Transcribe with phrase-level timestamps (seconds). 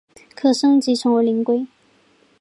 [0.35, 1.67] 可升级成为灵龟。